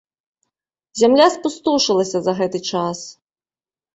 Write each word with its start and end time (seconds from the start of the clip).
Зямля 1.01 1.27
спустошылася 1.35 2.17
за 2.27 2.33
гэты 2.39 2.59
час. 2.71 2.99